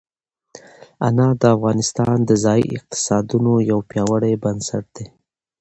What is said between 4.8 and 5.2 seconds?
دی.